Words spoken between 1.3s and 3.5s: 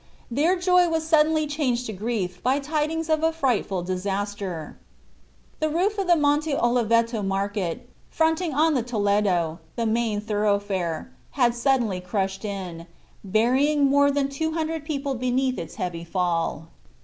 changed to grief by tidings of a